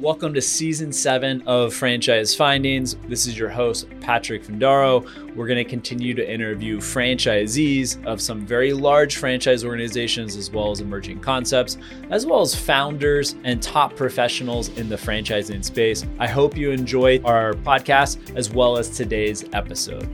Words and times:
Welcome 0.00 0.32
to 0.34 0.40
season 0.40 0.92
seven 0.92 1.42
of 1.44 1.74
Franchise 1.74 2.32
Findings. 2.32 2.94
This 3.08 3.26
is 3.26 3.36
your 3.36 3.48
host, 3.48 3.88
Patrick 4.00 4.44
Findaro. 4.44 5.04
We're 5.34 5.48
going 5.48 5.56
to 5.56 5.68
continue 5.68 6.14
to 6.14 6.32
interview 6.32 6.78
franchisees 6.78 8.04
of 8.06 8.20
some 8.20 8.46
very 8.46 8.72
large 8.72 9.16
franchise 9.16 9.64
organizations, 9.64 10.36
as 10.36 10.52
well 10.52 10.70
as 10.70 10.80
emerging 10.80 11.18
concepts, 11.18 11.78
as 12.10 12.26
well 12.26 12.42
as 12.42 12.54
founders 12.54 13.34
and 13.42 13.60
top 13.60 13.96
professionals 13.96 14.68
in 14.78 14.88
the 14.88 14.94
franchising 14.94 15.64
space. 15.64 16.06
I 16.20 16.28
hope 16.28 16.56
you 16.56 16.70
enjoy 16.70 17.20
our 17.24 17.54
podcast 17.54 18.36
as 18.36 18.50
well 18.50 18.78
as 18.78 18.90
today's 18.90 19.46
episode. 19.52 20.08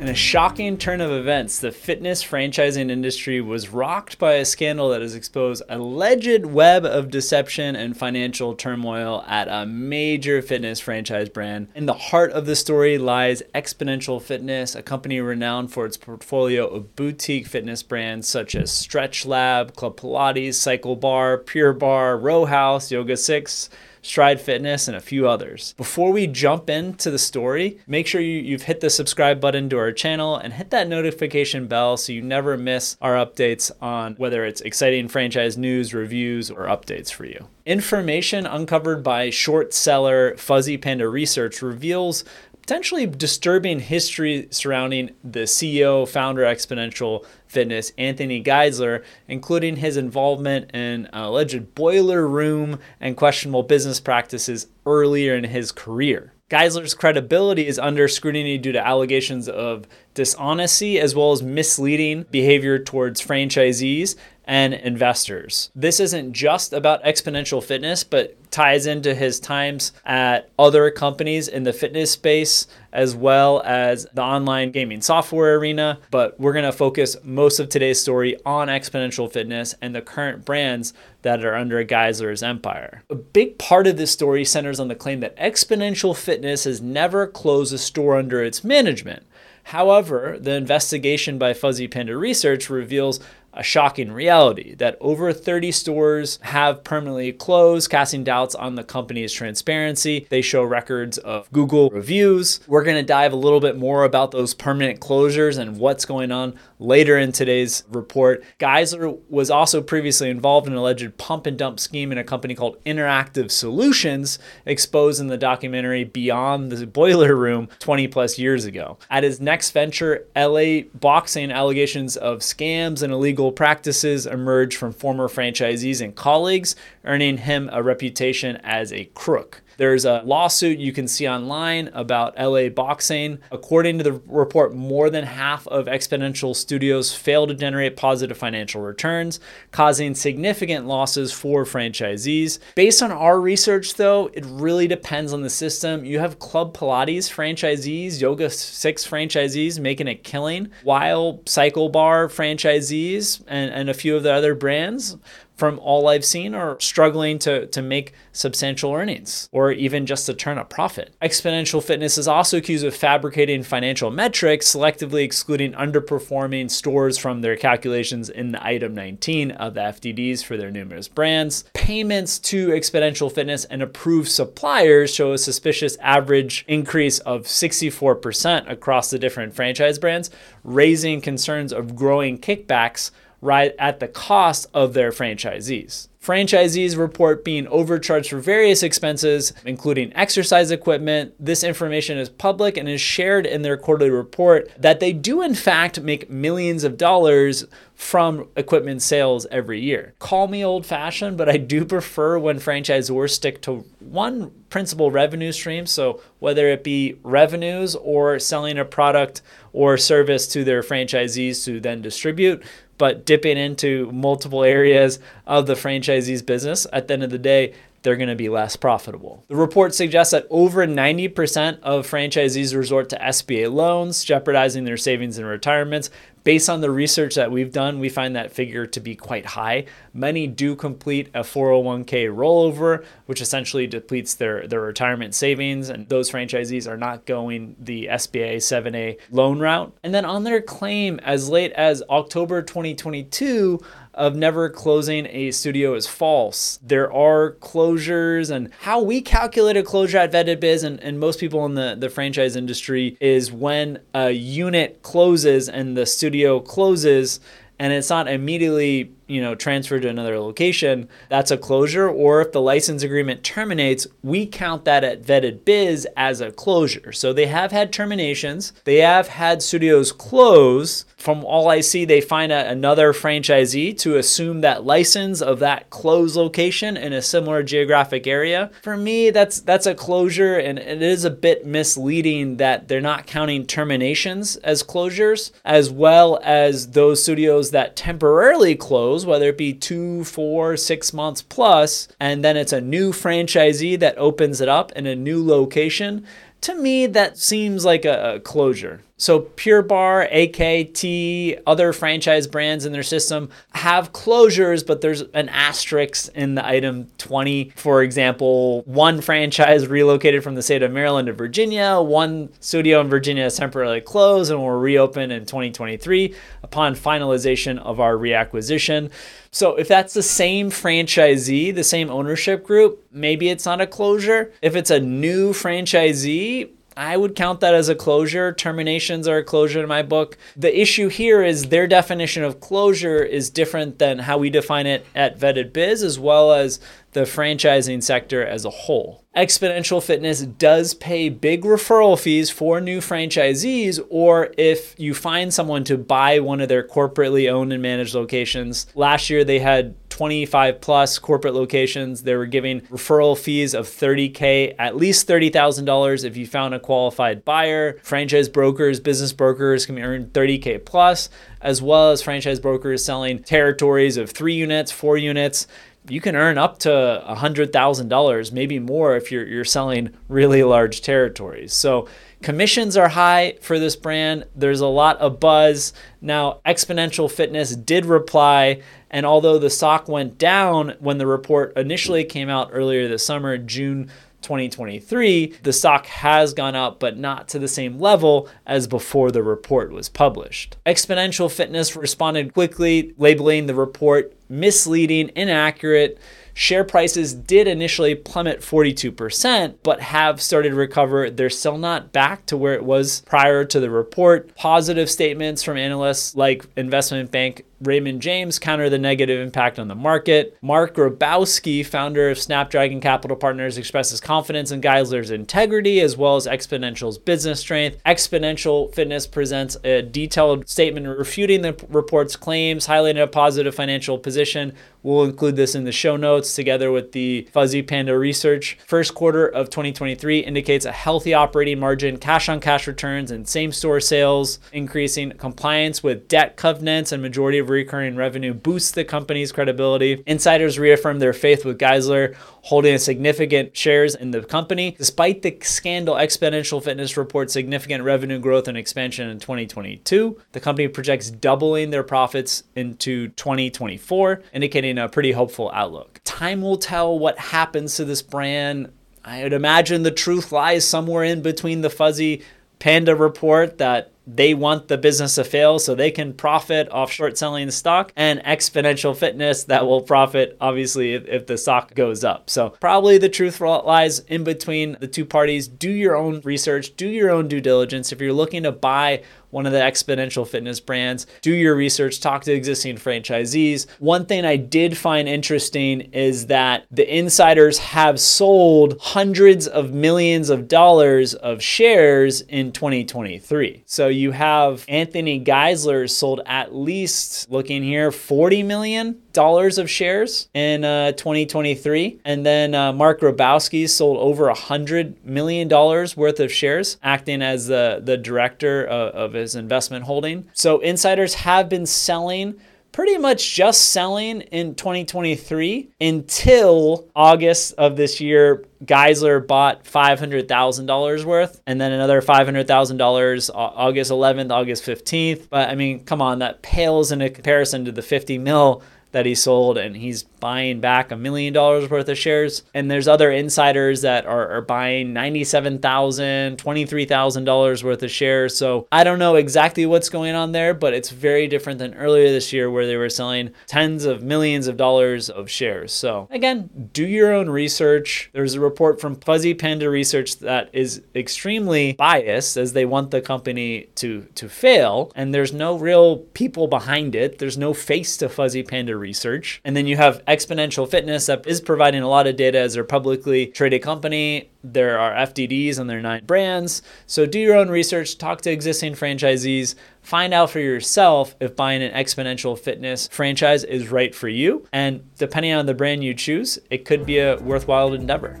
In 0.00 0.06
a 0.06 0.14
shocking 0.14 0.78
turn 0.78 1.00
of 1.00 1.10
events, 1.10 1.58
the 1.58 1.72
fitness 1.72 2.22
franchising 2.22 2.88
industry 2.88 3.40
was 3.40 3.70
rocked 3.70 4.16
by 4.16 4.34
a 4.34 4.44
scandal 4.44 4.90
that 4.90 5.02
has 5.02 5.16
exposed 5.16 5.64
alleged 5.68 6.46
web 6.46 6.84
of 6.84 7.10
deception 7.10 7.74
and 7.74 7.96
financial 7.96 8.54
turmoil 8.54 9.24
at 9.26 9.48
a 9.48 9.66
major 9.66 10.40
fitness 10.40 10.78
franchise 10.78 11.28
brand. 11.28 11.66
In 11.74 11.86
the 11.86 11.94
heart 11.94 12.30
of 12.30 12.46
the 12.46 12.54
story 12.54 12.96
lies 12.96 13.42
Xponential 13.56 14.22
Fitness, 14.22 14.76
a 14.76 14.84
company 14.84 15.20
renowned 15.20 15.72
for 15.72 15.84
its 15.84 15.96
portfolio 15.96 16.68
of 16.68 16.94
boutique 16.94 17.48
fitness 17.48 17.82
brands 17.82 18.28
such 18.28 18.54
as 18.54 18.70
StretchLab, 18.70 19.74
Club 19.74 19.96
Pilates, 19.96 20.50
CycleBar, 20.50 21.44
Pure 21.44 21.72
Barre, 21.72 22.16
Row 22.16 22.44
House, 22.44 22.92
Yoga 22.92 23.16
6, 23.16 23.68
Stride 24.02 24.40
Fitness, 24.40 24.88
and 24.88 24.96
a 24.96 25.00
few 25.00 25.28
others. 25.28 25.74
Before 25.76 26.12
we 26.12 26.26
jump 26.26 26.70
into 26.70 27.10
the 27.10 27.18
story, 27.18 27.78
make 27.86 28.06
sure 28.06 28.20
you, 28.20 28.52
have 28.52 28.62
hit 28.62 28.80
the 28.80 28.90
subscribe 28.90 29.40
button 29.40 29.68
to 29.70 29.78
our 29.78 29.92
channel 29.92 30.36
and 30.36 30.52
hit 30.52 30.70
that 30.70 30.88
notification 30.88 31.66
bell 31.66 31.96
so 31.96 32.12
you 32.12 32.22
never 32.22 32.56
miss 32.56 32.96
our 33.00 33.14
updates 33.14 33.70
on 33.80 34.14
whether 34.14 34.44
it's 34.44 34.60
exciting 34.62 35.08
franchise 35.08 35.56
news, 35.56 35.94
reviews, 35.94 36.50
or 36.50 36.66
updates 36.66 37.12
for 37.12 37.24
you. 37.24 37.48
Information 37.66 38.46
uncovered 38.46 39.02
by 39.02 39.30
short 39.30 39.74
seller 39.74 40.36
Fuzzy 40.36 40.76
Panda 40.78 41.08
Research 41.08 41.60
reveals 41.60 42.24
potentially 42.68 43.06
disturbing 43.06 43.80
history 43.80 44.46
surrounding 44.50 45.10
the 45.24 45.44
CEO, 45.44 46.06
founder, 46.06 46.42
Xponential 46.42 47.24
Fitness, 47.48 47.92
Anthony 47.98 48.42
Geisler, 48.42 49.02
including 49.26 49.76
his 49.76 49.96
involvement 49.96 50.70
in 50.72 51.08
alleged 51.12 51.74
boiler 51.74 52.26
room 52.26 52.78
and 53.00 53.16
questionable 53.16 53.62
business 53.62 54.00
practices 54.00 54.68
earlier 54.86 55.34
in 55.34 55.44
his 55.44 55.72
career. 55.72 56.32
Geisler's 56.50 56.94
credibility 56.94 57.66
is 57.66 57.78
under 57.78 58.08
scrutiny 58.08 58.56
due 58.56 58.72
to 58.72 58.86
allegations 58.86 59.50
of 59.50 59.86
dishonesty 60.14 60.98
as 60.98 61.14
well 61.14 61.32
as 61.32 61.42
misleading 61.42 62.24
behavior 62.30 62.78
towards 62.78 63.20
franchisees 63.20 64.16
and 64.46 64.72
investors. 64.72 65.70
This 65.74 66.00
isn't 66.00 66.32
just 66.32 66.72
about 66.72 67.04
Xponential 67.04 67.62
Fitness, 67.62 68.02
but 68.02 68.50
ties 68.50 68.86
into 68.86 69.14
his 69.14 69.38
times 69.38 69.92
at 70.06 70.48
other 70.58 70.90
companies 70.90 71.48
in 71.48 71.64
the 71.64 71.72
fitness 71.74 72.12
space 72.12 72.66
as 72.92 73.14
well 73.14 73.62
as 73.64 74.06
the 74.14 74.22
online 74.22 74.70
gaming 74.70 75.00
software 75.00 75.56
arena. 75.56 75.98
But 76.10 76.38
we're 76.40 76.52
going 76.52 76.64
to 76.64 76.72
focus 76.72 77.16
most 77.22 77.60
of 77.60 77.68
today's 77.68 78.00
story 78.00 78.36
on 78.44 78.68
Xponential 78.68 79.30
Fitness 79.30 79.74
and 79.80 79.94
the 79.94 80.02
current 80.02 80.44
brands 80.44 80.94
that 81.22 81.44
are 81.44 81.54
under 81.54 81.82
Geisler's 81.82 82.42
empire. 82.42 83.02
A 83.10 83.14
big 83.14 83.58
part 83.58 83.86
of 83.86 83.96
this 83.96 84.12
story 84.12 84.44
centers 84.44 84.80
on 84.80 84.88
the 84.88 84.94
claim 84.94 85.20
that 85.20 85.36
Xponential 85.36 86.16
Fitness 86.16 86.64
has 86.64 86.80
never 86.80 87.26
closed 87.26 87.74
a 87.74 87.78
store 87.78 88.16
under 88.16 88.42
its 88.42 88.64
management. 88.64 89.24
However, 89.64 90.38
the 90.40 90.54
investigation 90.54 91.36
by 91.36 91.52
Fuzzy 91.52 91.88
Panda 91.88 92.16
Research 92.16 92.70
reveals 92.70 93.20
a 93.58 93.62
shocking 93.62 94.12
reality 94.12 94.76
that 94.76 94.96
over 95.00 95.32
30 95.32 95.72
stores 95.72 96.38
have 96.42 96.84
permanently 96.84 97.32
closed, 97.32 97.90
casting 97.90 98.22
doubts 98.22 98.54
on 98.54 98.76
the 98.76 98.84
company's 98.84 99.32
transparency. 99.32 100.26
They 100.30 100.42
show 100.42 100.62
records 100.62 101.18
of 101.18 101.50
Google 101.50 101.90
reviews. 101.90 102.60
We're 102.68 102.84
going 102.84 102.96
to 102.96 103.02
dive 103.02 103.32
a 103.32 103.36
little 103.36 103.58
bit 103.58 103.76
more 103.76 104.04
about 104.04 104.30
those 104.30 104.54
permanent 104.54 105.00
closures 105.00 105.58
and 105.58 105.76
what's 105.76 106.04
going 106.04 106.30
on 106.30 106.54
later 106.78 107.18
in 107.18 107.32
today's 107.32 107.82
report. 107.90 108.44
Geisler 108.60 109.18
was 109.28 109.50
also 109.50 109.82
previously 109.82 110.30
involved 110.30 110.68
in 110.68 110.72
an 110.72 110.78
alleged 110.78 111.18
pump 111.18 111.46
and 111.46 111.58
dump 111.58 111.80
scheme 111.80 112.12
in 112.12 112.18
a 112.18 112.24
company 112.24 112.54
called 112.54 112.82
Interactive 112.84 113.50
Solutions, 113.50 114.38
exposed 114.66 115.20
in 115.20 115.26
the 115.26 115.36
documentary 115.36 116.04
Beyond 116.04 116.70
the 116.70 116.86
Boiler 116.86 117.34
Room 117.34 117.68
20 117.80 118.06
plus 118.06 118.38
years 118.38 118.64
ago. 118.64 118.98
At 119.10 119.24
his 119.24 119.40
next 119.40 119.72
venture, 119.72 120.26
LA 120.36 120.82
Boxing, 120.94 121.50
allegations 121.50 122.16
of 122.16 122.38
scams 122.38 123.02
and 123.02 123.12
illegal 123.12 123.47
practices 123.52 124.26
emerge 124.26 124.76
from 124.76 124.92
former 124.92 125.28
franchisees 125.28 126.00
and 126.00 126.14
colleagues, 126.14 126.76
earning 127.08 127.38
him 127.38 127.68
a 127.72 127.82
reputation 127.82 128.56
as 128.62 128.92
a 128.92 129.06
crook. 129.06 129.62
There's 129.78 130.04
a 130.04 130.22
lawsuit 130.24 130.80
you 130.80 130.92
can 130.92 131.06
see 131.06 131.28
online 131.28 131.88
about 131.94 132.36
LA 132.36 132.68
boxing. 132.68 133.38
According 133.52 133.98
to 133.98 134.04
the 134.04 134.20
report, 134.26 134.74
more 134.74 135.08
than 135.08 135.22
half 135.22 135.68
of 135.68 135.86
Xponential 135.86 136.54
Studios 136.54 137.14
failed 137.14 137.50
to 137.50 137.54
generate 137.54 137.96
positive 137.96 138.36
financial 138.36 138.82
returns, 138.82 139.38
causing 139.70 140.16
significant 140.16 140.88
losses 140.88 141.32
for 141.32 141.64
franchisees. 141.64 142.58
Based 142.74 143.04
on 143.04 143.12
our 143.12 143.40
research, 143.40 143.94
though, 143.94 144.30
it 144.34 144.44
really 144.46 144.88
depends 144.88 145.32
on 145.32 145.42
the 145.42 145.50
system. 145.50 146.04
You 146.04 146.18
have 146.18 146.40
Club 146.40 146.76
Pilates 146.76 147.32
franchisees, 147.32 148.20
Yoga 148.20 148.50
6 148.50 149.06
franchisees 149.06 149.78
making 149.78 150.08
a 150.08 150.16
killing, 150.16 150.70
while 150.82 151.38
CycleBar 151.44 152.26
franchisees 152.34 153.44
and, 153.46 153.70
and 153.70 153.88
a 153.88 153.94
few 153.94 154.16
of 154.16 154.24
the 154.24 154.32
other 154.32 154.56
brands 154.56 155.16
from 155.58 155.80
all 155.80 156.06
I've 156.06 156.24
seen 156.24 156.54
are 156.54 156.78
struggling 156.78 157.38
to, 157.40 157.66
to 157.66 157.82
make 157.82 158.14
substantial 158.32 158.94
earnings 158.94 159.48
or 159.50 159.72
even 159.72 160.06
just 160.06 160.24
to 160.26 160.34
turn 160.34 160.56
a 160.56 160.64
profit. 160.64 161.14
Xponential 161.20 161.82
Fitness 161.82 162.16
is 162.16 162.28
also 162.28 162.58
accused 162.58 162.86
of 162.86 162.94
fabricating 162.94 163.64
financial 163.64 164.10
metrics, 164.10 164.72
selectively 164.72 165.24
excluding 165.24 165.72
underperforming 165.72 166.70
stores 166.70 167.18
from 167.18 167.40
their 167.40 167.56
calculations 167.56 168.30
in 168.30 168.52
the 168.52 168.64
item 168.64 168.94
19 168.94 169.50
of 169.50 169.74
the 169.74 169.80
FDDs 169.80 170.44
for 170.44 170.56
their 170.56 170.70
numerous 170.70 171.08
brands. 171.08 171.64
Payments 171.74 172.38
to 172.38 172.68
Xponential 172.68 173.32
Fitness 173.32 173.64
and 173.64 173.82
approved 173.82 174.28
suppliers 174.28 175.12
show 175.12 175.32
a 175.32 175.38
suspicious 175.38 175.96
average 175.96 176.64
increase 176.68 177.18
of 177.20 177.42
64% 177.42 178.70
across 178.70 179.10
the 179.10 179.18
different 179.18 179.56
franchise 179.56 179.98
brands, 179.98 180.30
raising 180.62 181.20
concerns 181.20 181.72
of 181.72 181.96
growing 181.96 182.38
kickbacks 182.38 183.10
right 183.40 183.74
at 183.78 184.00
the 184.00 184.08
cost 184.08 184.66
of 184.74 184.94
their 184.94 185.10
franchisees. 185.10 186.08
Franchisees 186.20 186.98
report 186.98 187.44
being 187.44 187.66
overcharged 187.68 188.30
for 188.30 188.38
various 188.38 188.82
expenses, 188.82 189.52
including 189.64 190.12
exercise 190.14 190.70
equipment. 190.70 191.32
This 191.38 191.64
information 191.64 192.18
is 192.18 192.28
public 192.28 192.76
and 192.76 192.88
is 192.88 193.00
shared 193.00 193.46
in 193.46 193.62
their 193.62 193.76
quarterly 193.76 194.10
report 194.10 194.70
that 194.76 195.00
they 195.00 195.12
do, 195.12 195.40
in 195.40 195.54
fact, 195.54 196.00
make 196.00 196.28
millions 196.28 196.84
of 196.84 196.98
dollars 196.98 197.64
from 197.94 198.48
equipment 198.56 199.00
sales 199.00 199.46
every 199.50 199.80
year. 199.80 200.14
Call 200.18 200.48
me 200.48 200.64
old 200.64 200.84
fashioned, 200.84 201.38
but 201.38 201.48
I 201.48 201.56
do 201.56 201.84
prefer 201.84 202.38
when 202.38 202.58
franchisors 202.58 203.30
stick 203.30 203.62
to 203.62 203.86
one 204.00 204.50
principal 204.70 205.10
revenue 205.10 205.52
stream. 205.52 205.86
So, 205.86 206.20
whether 206.40 206.68
it 206.68 206.84
be 206.84 207.16
revenues 207.22 207.94
or 207.94 208.38
selling 208.38 208.76
a 208.76 208.84
product 208.84 209.40
or 209.72 209.96
service 209.96 210.46
to 210.48 210.64
their 210.64 210.82
franchisees 210.82 211.64
to 211.64 211.80
then 211.80 212.02
distribute, 212.02 212.62
but 212.98 213.24
dipping 213.24 213.56
into 213.56 214.10
multiple 214.12 214.64
areas 214.64 215.18
of 215.46 215.66
the 215.66 215.74
franchisee's 215.74 216.42
business, 216.42 216.86
at 216.92 217.08
the 217.08 217.14
end 217.14 217.22
of 217.22 217.30
the 217.30 217.38
day, 217.38 217.74
they're 218.02 218.16
going 218.16 218.28
to 218.28 218.36
be 218.36 218.48
less 218.48 218.76
profitable. 218.76 219.44
The 219.48 219.56
report 219.56 219.94
suggests 219.94 220.32
that 220.32 220.46
over 220.50 220.86
90% 220.86 221.80
of 221.80 222.06
franchisees 222.06 222.76
resort 222.76 223.08
to 223.10 223.18
SBA 223.18 223.72
loans, 223.72 224.24
jeopardizing 224.24 224.84
their 224.84 224.96
savings 224.96 225.38
and 225.38 225.46
retirements. 225.46 226.10
Based 226.44 226.70
on 226.70 226.80
the 226.80 226.90
research 226.90 227.34
that 227.34 227.50
we've 227.50 227.72
done, 227.72 227.98
we 227.98 228.08
find 228.08 228.36
that 228.36 228.52
figure 228.52 228.86
to 228.86 229.00
be 229.00 229.14
quite 229.14 229.44
high. 229.44 229.84
Many 230.14 230.46
do 230.46 230.76
complete 230.76 231.28
a 231.34 231.40
401k 231.40 232.34
rollover, 232.34 233.04
which 233.26 233.42
essentially 233.42 233.86
depletes 233.86 234.34
their, 234.34 234.66
their 234.66 234.80
retirement 234.80 235.34
savings, 235.34 235.90
and 235.90 236.08
those 236.08 236.30
franchisees 236.30 236.88
are 236.88 236.96
not 236.96 237.26
going 237.26 237.76
the 237.78 238.06
SBA 238.06 238.56
7A 238.56 239.18
loan 239.30 239.58
route. 239.58 239.94
And 240.02 240.14
then 240.14 240.24
on 240.24 240.44
their 240.44 240.62
claim, 240.62 241.18
as 241.22 241.50
late 241.50 241.72
as 241.72 242.02
October 242.08 242.62
2022, 242.62 243.80
of 244.18 244.34
never 244.34 244.68
closing 244.68 245.26
a 245.30 245.52
studio 245.52 245.94
is 245.94 246.06
false. 246.06 246.78
There 246.82 247.10
are 247.12 247.52
closures, 247.60 248.50
and 248.50 248.70
how 248.80 249.00
we 249.00 249.22
calculate 249.22 249.76
a 249.76 249.82
closure 249.82 250.18
at 250.18 250.32
Vetted 250.32 250.60
Biz 250.60 250.82
and, 250.82 251.00
and 251.00 251.20
most 251.20 251.38
people 251.38 251.64
in 251.64 251.74
the, 251.74 251.96
the 251.98 252.10
franchise 252.10 252.56
industry 252.56 253.16
is 253.20 253.52
when 253.52 254.00
a 254.14 254.32
unit 254.32 255.02
closes 255.02 255.68
and 255.68 255.96
the 255.96 256.04
studio 256.04 256.58
closes, 256.58 257.38
and 257.78 257.92
it's 257.92 258.10
not 258.10 258.26
immediately 258.28 259.12
you 259.28 259.40
know, 259.40 259.54
transferred 259.54 260.02
to 260.02 260.08
another 260.08 260.38
location, 260.40 261.08
that's 261.28 261.50
a 261.50 261.58
closure. 261.58 262.08
Or 262.08 262.40
if 262.40 262.52
the 262.52 262.60
license 262.60 263.02
agreement 263.02 263.44
terminates, 263.44 264.06
we 264.22 264.46
count 264.46 264.84
that 264.86 265.04
at 265.04 265.22
Vetted 265.22 265.64
Biz 265.64 266.08
as 266.16 266.40
a 266.40 266.50
closure. 266.50 267.12
So 267.12 267.32
they 267.32 267.46
have 267.46 267.70
had 267.70 267.92
terminations. 267.92 268.72
They 268.84 268.98
have 268.98 269.28
had 269.28 269.62
studios 269.62 270.12
close. 270.12 271.04
From 271.16 271.44
all 271.44 271.68
I 271.68 271.80
see, 271.80 272.04
they 272.04 272.20
find 272.20 272.50
a, 272.52 272.68
another 272.68 273.12
franchisee 273.12 273.96
to 273.98 274.16
assume 274.16 274.60
that 274.62 274.84
license 274.84 275.42
of 275.42 275.58
that 275.58 275.90
closed 275.90 276.36
location 276.36 276.96
in 276.96 277.12
a 277.12 277.22
similar 277.22 277.62
geographic 277.62 278.26
area. 278.26 278.70
For 278.82 278.96
me, 278.96 279.30
that's 279.30 279.60
that's 279.60 279.86
a 279.86 279.94
closure, 279.94 280.56
and 280.56 280.78
it 280.78 281.02
is 281.02 281.24
a 281.24 281.30
bit 281.30 281.66
misleading 281.66 282.56
that 282.56 282.88
they're 282.88 283.00
not 283.00 283.26
counting 283.26 283.66
terminations 283.66 284.56
as 284.56 284.82
closures, 284.82 285.50
as 285.64 285.90
well 285.90 286.40
as 286.42 286.92
those 286.92 287.22
studios 287.22 287.70
that 287.72 287.96
temporarily 287.96 288.74
close, 288.74 289.17
whether 289.26 289.48
it 289.48 289.58
be 289.58 289.72
two, 289.72 290.24
four, 290.24 290.76
six 290.76 291.12
months 291.12 291.42
plus, 291.42 292.08
and 292.18 292.44
then 292.44 292.56
it's 292.56 292.72
a 292.72 292.80
new 292.80 293.12
franchisee 293.12 293.98
that 293.98 294.18
opens 294.18 294.60
it 294.60 294.68
up 294.68 294.92
in 294.92 295.06
a 295.06 295.16
new 295.16 295.44
location 295.44 296.26
to 296.62 296.74
me, 296.74 297.06
that 297.06 297.38
seems 297.38 297.84
like 297.84 298.04
a, 298.04 298.34
a 298.34 298.40
closure. 298.40 299.02
So 299.20 299.40
Pure 299.40 299.82
Barre, 299.82 300.28
AKT, 300.30 301.60
other 301.66 301.92
franchise 301.92 302.46
brands 302.46 302.86
in 302.86 302.92
their 302.92 303.02
system 303.02 303.50
have 303.72 304.12
closures, 304.12 304.86
but 304.86 305.00
there's 305.00 305.22
an 305.34 305.48
asterisk 305.48 306.32
in 306.36 306.54
the 306.54 306.64
item 306.64 307.08
20. 307.18 307.72
For 307.74 308.04
example, 308.04 308.82
one 308.82 309.20
franchise 309.20 309.88
relocated 309.88 310.44
from 310.44 310.54
the 310.54 310.62
state 310.62 310.84
of 310.84 310.92
Maryland 310.92 311.26
to 311.26 311.32
Virginia, 311.32 312.00
one 312.00 312.50
studio 312.60 313.00
in 313.00 313.08
Virginia 313.08 313.44
is 313.44 313.56
temporarily 313.56 314.00
closed 314.00 314.52
and 314.52 314.60
will 314.60 314.70
reopen 314.70 315.32
in 315.32 315.44
2023 315.44 316.32
upon 316.62 316.94
finalization 316.94 317.76
of 317.78 317.98
our 317.98 318.14
reacquisition. 318.14 319.10
So 319.50 319.74
if 319.74 319.88
that's 319.88 320.14
the 320.14 320.22
same 320.22 320.70
franchisee, 320.70 321.74
the 321.74 321.82
same 321.82 322.08
ownership 322.08 322.64
group, 322.64 323.04
maybe 323.10 323.48
it's 323.48 323.66
not 323.66 323.80
a 323.80 323.86
closure. 323.86 324.52
If 324.62 324.76
it's 324.76 324.90
a 324.90 325.00
new 325.00 325.52
franchisee, 325.52 326.70
I 326.98 327.16
would 327.16 327.36
count 327.36 327.60
that 327.60 327.74
as 327.74 327.88
a 327.88 327.94
closure. 327.94 328.52
Terminations 328.52 329.28
are 329.28 329.38
a 329.38 329.44
closure 329.44 329.80
in 329.80 329.88
my 329.88 330.02
book. 330.02 330.36
The 330.56 330.80
issue 330.80 331.06
here 331.06 331.44
is 331.44 331.68
their 331.68 331.86
definition 331.86 332.42
of 332.42 332.58
closure 332.58 333.22
is 333.22 333.50
different 333.50 334.00
than 334.00 334.18
how 334.18 334.36
we 334.38 334.50
define 334.50 334.88
it 334.88 335.06
at 335.14 335.38
Vetted 335.38 335.72
Biz, 335.72 336.02
as 336.02 336.18
well 336.18 336.52
as 336.52 336.80
the 337.12 337.20
franchising 337.20 338.02
sector 338.02 338.44
as 338.44 338.64
a 338.64 338.70
whole. 338.70 339.24
Xponential 339.36 340.02
Fitness 340.02 340.40
does 340.40 340.94
pay 340.94 341.28
big 341.28 341.62
referral 341.62 342.18
fees 342.18 342.50
for 342.50 342.80
new 342.80 342.98
franchisees, 342.98 344.00
or 344.10 344.52
if 344.58 344.98
you 344.98 345.14
find 345.14 345.54
someone 345.54 345.84
to 345.84 345.96
buy 345.96 346.40
one 346.40 346.60
of 346.60 346.68
their 346.68 346.82
corporately 346.82 347.48
owned 347.48 347.72
and 347.72 347.80
managed 347.80 348.16
locations. 348.16 348.86
Last 348.96 349.30
year, 349.30 349.44
they 349.44 349.60
had 349.60 349.94
25 350.18 350.80
plus 350.80 351.16
corporate 351.16 351.54
locations. 351.54 352.24
They 352.24 352.34
were 352.34 352.46
giving 352.46 352.80
referral 352.80 353.38
fees 353.38 353.72
of 353.72 353.86
30K, 353.86 354.74
at 354.76 354.96
least 354.96 355.28
$30,000 355.28 356.24
if 356.24 356.36
you 356.36 356.44
found 356.44 356.74
a 356.74 356.80
qualified 356.80 357.44
buyer. 357.44 358.00
Franchise 358.02 358.48
brokers, 358.48 358.98
business 358.98 359.32
brokers 359.32 359.86
can 359.86 359.96
earn 359.96 360.26
30K 360.26 360.84
plus, 360.84 361.30
as 361.60 361.80
well 361.80 362.10
as 362.10 362.20
franchise 362.20 362.58
brokers 362.58 363.04
selling 363.04 363.40
territories 363.40 364.16
of 364.16 364.28
three 364.28 364.54
units, 364.54 364.90
four 364.90 365.16
units 365.16 365.68
you 366.08 366.20
can 366.20 366.36
earn 366.36 366.58
up 366.58 366.78
to 366.80 366.88
$100,000, 366.88 368.52
maybe 368.52 368.78
more 368.78 369.16
if 369.16 369.30
you're, 369.30 369.46
you're 369.46 369.64
selling 369.64 370.10
really 370.28 370.62
large 370.62 371.00
territories. 371.00 371.72
So 371.72 372.08
commissions 372.42 372.96
are 372.96 373.08
high 373.08 373.56
for 373.60 373.78
this 373.78 373.96
brand. 373.96 374.44
There's 374.54 374.80
a 374.80 374.86
lot 374.86 375.18
of 375.18 375.40
buzz. 375.40 375.92
Now, 376.20 376.60
Xponential 376.66 377.30
Fitness 377.30 377.74
did 377.74 378.06
reply, 378.06 378.82
and 379.10 379.26
although 379.26 379.58
the 379.58 379.70
stock 379.70 380.08
went 380.08 380.38
down 380.38 380.94
when 381.00 381.18
the 381.18 381.26
report 381.26 381.76
initially 381.76 382.24
came 382.24 382.48
out 382.48 382.70
earlier 382.72 383.08
this 383.08 383.24
summer, 383.24 383.58
June 383.58 384.10
2023, 384.42 385.54
the 385.62 385.72
stock 385.72 386.06
has 386.06 386.54
gone 386.54 386.76
up, 386.76 387.00
but 387.00 387.18
not 387.18 387.48
to 387.48 387.58
the 387.58 387.68
same 387.68 387.98
level 387.98 388.48
as 388.66 388.86
before 388.86 389.30
the 389.32 389.42
report 389.42 389.90
was 389.90 390.08
published. 390.08 390.76
Xponential 390.86 391.50
Fitness 391.50 391.96
responded 391.96 392.54
quickly, 392.54 393.14
labeling 393.18 393.66
the 393.66 393.74
report 393.74 394.37
misleading, 394.48 395.30
inaccurate, 395.36 396.18
Share 396.58 396.82
prices 396.82 397.34
did 397.34 397.68
initially 397.68 398.16
plummet 398.16 398.62
42%, 398.62 399.76
but 399.84 400.00
have 400.00 400.42
started 400.42 400.70
to 400.70 400.74
recover. 400.74 401.30
They're 401.30 401.50
still 401.50 401.78
not 401.78 402.10
back 402.12 402.46
to 402.46 402.56
where 402.56 402.74
it 402.74 402.84
was 402.84 403.20
prior 403.26 403.64
to 403.66 403.78
the 403.78 403.90
report. 403.90 404.56
Positive 404.56 405.08
statements 405.08 405.62
from 405.62 405.76
analysts 405.76 406.34
like 406.34 406.66
investment 406.76 407.30
bank 407.30 407.64
Raymond 407.80 408.20
James 408.20 408.58
counter 408.58 408.90
the 408.90 408.98
negative 408.98 409.40
impact 409.40 409.78
on 409.78 409.88
the 409.88 409.94
market. 409.94 410.56
Mark 410.60 410.96
Grabowski, 410.96 411.86
founder 411.86 412.30
of 412.30 412.38
Snapdragon 412.38 413.00
Capital 413.00 413.36
Partners, 413.36 413.78
expresses 413.78 414.20
confidence 414.20 414.72
in 414.72 414.80
Geisler's 414.80 415.30
integrity 415.30 416.00
as 416.00 416.16
well 416.16 416.36
as 416.36 416.46
Xponential's 416.46 417.18
business 417.18 417.60
strength. 417.60 418.02
Xponential 418.04 418.92
Fitness 418.94 419.26
presents 419.26 419.76
a 419.84 420.02
detailed 420.02 420.68
statement 420.68 421.06
refuting 421.06 421.62
the 421.62 421.76
report's 421.88 422.36
claims, 422.36 422.86
highlighting 422.86 423.22
a 423.22 423.28
positive 423.28 423.74
financial 423.74 424.18
position. 424.18 424.72
We'll 425.04 425.24
include 425.24 425.56
this 425.56 425.74
in 425.76 425.84
the 425.84 425.92
show 425.92 426.16
notes 426.16 426.47
together 426.54 426.90
with 426.90 427.12
the 427.12 427.48
Fuzzy 427.52 427.82
Panda 427.82 428.18
research. 428.18 428.78
First 428.86 429.14
quarter 429.14 429.46
of 429.46 429.70
2023 429.70 430.40
indicates 430.40 430.84
a 430.84 430.92
healthy 430.92 431.34
operating 431.34 431.78
margin, 431.78 432.16
cash 432.16 432.48
on 432.48 432.60
cash 432.60 432.86
returns, 432.86 433.30
and 433.30 433.48
same 433.48 433.72
store 433.72 434.00
sales 434.00 434.58
increasing. 434.72 435.32
Compliance 435.32 436.02
with 436.02 436.28
debt 436.28 436.56
covenants 436.56 437.12
and 437.12 437.22
majority 437.22 437.58
of 437.58 437.70
recurring 437.70 438.16
revenue 438.16 438.54
boosts 438.54 438.90
the 438.90 439.04
company's 439.04 439.52
credibility. 439.52 440.22
Insiders 440.26 440.78
reaffirm 440.78 441.18
their 441.18 441.32
faith 441.32 441.64
with 441.64 441.78
Geisler 441.78 442.34
holding 442.68 442.98
significant 442.98 443.74
shares 443.76 444.14
in 444.14 444.30
the 444.30 444.42
company. 444.42 444.94
Despite 444.98 445.40
the 445.40 445.56
scandal, 445.62 446.16
Xponential 446.16 446.82
Fitness 446.82 447.16
reports 447.16 447.52
significant 447.52 448.04
revenue 448.04 448.38
growth 448.38 448.68
and 448.68 448.76
expansion 448.76 449.28
in 449.30 449.38
2022. 449.38 450.38
The 450.52 450.60
company 450.60 450.86
projects 450.88 451.30
doubling 451.30 451.90
their 451.90 452.02
profits 452.02 452.64
into 452.76 453.28
2024, 453.28 454.42
indicating 454.52 454.98
a 454.98 455.08
pretty 455.08 455.32
hopeful 455.32 455.70
outlook. 455.72 456.20
Time 456.28 456.60
will 456.60 456.76
tell 456.76 457.18
what 457.18 457.38
happens 457.38 457.96
to 457.96 458.04
this 458.04 458.20
brand. 458.20 458.92
I 459.24 459.42
would 459.44 459.54
imagine 459.54 460.02
the 460.02 460.10
truth 460.10 460.52
lies 460.52 460.86
somewhere 460.86 461.24
in 461.24 461.40
between 461.40 461.80
the 461.80 461.88
fuzzy 461.88 462.42
panda 462.78 463.16
report 463.16 463.78
that 463.78 464.12
they 464.26 464.52
want 464.52 464.88
the 464.88 464.98
business 464.98 465.36
to 465.36 465.44
fail 465.44 465.78
so 465.78 465.94
they 465.94 466.10
can 466.10 466.34
profit 466.34 466.86
off 466.90 467.10
short 467.10 467.38
selling 467.38 467.64
the 467.64 467.72
stock 467.72 468.12
and 468.14 468.40
Xponential 468.40 469.16
fitness 469.16 469.64
that 469.64 469.86
will 469.86 470.02
profit 470.02 470.54
obviously 470.60 471.14
if, 471.14 471.26
if, 471.26 471.46
the 471.46 471.56
stock 471.56 471.94
goes 471.94 472.22
up. 472.22 472.50
So 472.50 472.70
probably 472.78 473.16
the 473.16 473.30
truth 473.30 473.58
lies 473.62 474.18
in 474.18 474.44
between 474.44 474.98
the 475.00 475.08
two 475.08 475.24
parties. 475.24 475.66
Do 475.66 475.90
your 475.90 476.14
own 476.14 476.42
research 476.42 476.94
do 476.96 477.08
your 477.08 477.30
own 477.30 477.48
due 477.48 477.62
diligence. 477.62 478.12
If 478.12 478.20
you're 478.20 478.34
looking 478.34 478.64
to 478.64 478.72
buy 478.72 479.22
one 479.50 479.66
of 479.66 479.72
the 479.72 479.78
Xponential 479.78 480.46
fitness 480.46 480.80
brands. 480.80 481.26
Do 481.42 481.52
your 481.52 481.74
research, 481.74 482.20
talk 482.20 482.44
to 482.44 482.52
existing 482.52 482.96
franchisees. 482.96 483.86
One 483.98 484.26
thing 484.26 484.44
I 484.44 484.56
did 484.56 484.96
find 484.96 485.28
interesting 485.28 486.00
is 486.12 486.46
that 486.46 486.86
the 486.90 487.16
insiders 487.16 487.78
have 487.78 488.20
sold 488.20 488.98
hundreds 489.00 489.66
of 489.66 489.92
millions 489.92 490.50
of 490.50 490.68
dollars 490.68 491.34
of 491.34 491.62
shares 491.62 492.40
in 492.42 492.72
2023. 492.72 493.84
So 493.86 494.08
you 494.08 494.32
have 494.32 494.84
Anthony 494.88 495.42
Geisler 495.42 496.08
sold 496.08 496.40
at 496.46 496.74
least, 496.74 497.50
looking 497.50 497.82
here, 497.82 498.10
40 498.10 498.62
million 498.62 499.20
dollars 499.38 499.78
of 499.78 499.88
shares 499.88 500.48
in 500.52 500.84
uh, 500.84 501.12
2023, 501.12 502.20
and 502.24 502.44
then 502.44 502.74
uh, 502.74 502.92
Mark 502.92 503.20
Grabowski 503.20 503.88
sold 503.88 504.18
over 504.18 504.48
a 504.48 504.54
hundred 504.54 505.24
million 505.24 505.68
dollars 505.68 506.16
worth 506.16 506.40
of 506.40 506.50
shares, 506.50 506.96
acting 507.04 507.40
as 507.40 507.68
the 507.68 508.00
the 508.02 508.16
director 508.16 508.84
of, 508.84 509.14
of 509.14 509.36
his 509.38 509.54
investment 509.54 510.04
holding. 510.04 510.48
So 510.52 510.80
insiders 510.80 511.34
have 511.34 511.68
been 511.68 511.86
selling 511.86 512.56
pretty 512.92 513.18
much 513.18 513.54
just 513.54 513.92
selling 513.92 514.40
in 514.40 514.74
2023 514.74 515.90
until 516.00 517.08
August 517.14 517.74
of 517.78 517.96
this 517.96 518.20
year. 518.20 518.64
Geisler 518.84 519.44
bought 519.46 519.84
$500,000 519.84 521.24
worth 521.24 521.60
and 521.66 521.80
then 521.80 521.92
another 521.92 522.22
$500,000 522.22 523.50
August 523.54 524.10
11th, 524.10 524.50
August 524.50 524.84
15th. 524.84 525.48
But 525.48 525.68
I 525.68 525.74
mean, 525.74 526.04
come 526.04 526.22
on, 526.22 526.40
that 526.40 526.62
pales 526.62 527.12
in 527.12 527.20
a 527.20 527.30
comparison 527.30 527.84
to 527.84 527.92
the 527.92 528.02
50 528.02 528.38
mil 528.38 528.82
that 529.12 529.26
he 529.26 529.34
sold 529.34 529.78
and 529.78 529.96
he's 529.96 530.22
buying 530.22 530.80
back 530.80 531.10
a 531.10 531.16
million 531.16 531.52
dollars 531.52 531.90
worth 531.90 532.08
of 532.08 532.18
shares. 532.18 532.62
And 532.74 532.90
there's 532.90 533.08
other 533.08 533.30
insiders 533.30 534.02
that 534.02 534.26
are, 534.26 534.56
are 534.56 534.62
buying 534.62 535.14
$97000 535.14 536.56
$23000 536.56 537.82
worth 537.82 538.02
of 538.02 538.10
shares. 538.10 538.56
So 538.56 538.86
i 538.92 539.04
don't 539.04 539.18
know 539.18 539.36
exactly 539.36 539.86
what's 539.86 540.08
going 540.08 540.34
on 540.34 540.52
there 540.52 540.74
but 540.74 540.94
it's 540.94 541.10
very 541.10 541.46
different 541.46 541.78
than 541.78 541.94
earlier 541.94 542.28
this 542.28 542.52
year 542.52 542.70
where 542.70 542.86
they 542.86 542.96
were 542.96 543.08
selling 543.08 543.50
tens 543.66 544.04
of 544.04 544.22
millions 544.22 544.66
of 544.66 544.76
dollars 544.76 545.30
of 545.30 545.50
shares. 545.50 545.92
So 545.92 546.28
again 546.30 546.90
do 546.92 547.06
your 547.06 547.32
own 547.32 547.48
research. 547.48 548.30
There's 548.32 548.54
a 548.54 548.60
report 548.60 549.00
from 549.00 549.16
fuzzy 549.16 549.54
panda 549.54 549.88
research 549.90 550.38
that 550.38 550.70
is 550.72 551.02
extremely 551.14 551.92
biased 551.94 552.56
as 552.56 552.72
they 552.72 552.84
want 552.84 553.10
the 553.10 553.20
company 553.20 553.88
to 553.96 554.26
to 554.34 554.48
fail 554.48 555.12
and 555.14 555.34
there's 555.34 555.52
no 555.52 555.76
real 555.78 556.18
people 556.18 556.66
behind 556.68 557.14
it. 557.14 557.38
There's 557.38 557.58
no 557.58 557.74
face 557.74 558.16
to 558.18 558.28
fuzzy 558.28 558.62
panda 558.62 558.97
research. 558.98 559.60
And 559.64 559.76
then 559.76 559.86
you 559.86 559.96
have 559.96 560.24
Xponential 560.26 560.88
Fitness 560.88 561.26
that 561.26 561.46
is 561.46 561.60
providing 561.60 562.02
a 562.02 562.08
lot 562.08 562.26
of 562.26 562.36
data 562.36 562.58
as 562.58 562.76
a 562.76 562.84
publicly 562.84 563.46
traded 563.46 563.82
company. 563.82 564.50
There 564.62 564.98
are 564.98 565.12
FDDs 565.12 565.78
on 565.78 565.86
their 565.86 566.00
nine 566.00 566.24
brands. 566.24 566.82
So 567.06 567.26
do 567.26 567.38
your 567.38 567.56
own 567.56 567.68
research, 567.68 568.18
talk 568.18 568.40
to 568.42 568.50
existing 568.50 568.94
franchisees, 568.94 569.74
find 570.02 570.34
out 570.34 570.50
for 570.50 570.60
yourself 570.60 571.36
if 571.40 571.56
buying 571.56 571.82
an 571.82 571.92
Xponential 571.92 572.58
Fitness 572.58 573.08
franchise 573.08 573.64
is 573.64 573.90
right 573.90 574.14
for 574.14 574.28
you. 574.28 574.66
And 574.72 575.14
depending 575.16 575.52
on 575.52 575.66
the 575.66 575.74
brand 575.74 576.02
you 576.02 576.14
choose, 576.14 576.58
it 576.70 576.84
could 576.84 577.06
be 577.06 577.18
a 577.18 577.36
worthwhile 577.38 577.94
endeavor. 577.94 578.40